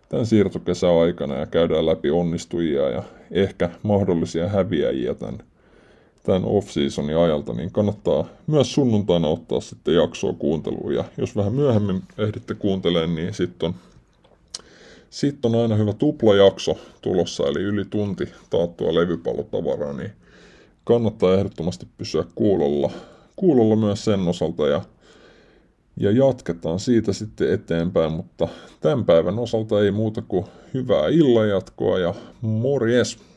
[0.08, 5.38] tämän siirtokesän aikana ja käydään läpi onnistujia ja ehkä mahdollisia häviäjiä tämän,
[6.22, 10.94] tämän off-seasonin ajalta, niin kannattaa myös sunnuntaina ottaa sitten jaksoa kuunteluun.
[10.94, 13.74] Ja jos vähän myöhemmin ehditte kuuntelemaan, niin sitten on,
[15.10, 20.12] sit on aina hyvä tuplajakso tulossa, eli yli tunti taattua levypallotavaraa, niin
[20.84, 22.90] kannattaa ehdottomasti pysyä kuulolla,
[23.36, 24.82] kuulolla myös sen osalta ja,
[25.96, 28.48] ja jatketaan siitä sitten eteenpäin, mutta
[28.80, 30.44] tämän päivän osalta ei muuta kuin
[30.74, 33.29] hyvää illanjatkoa ja morjes!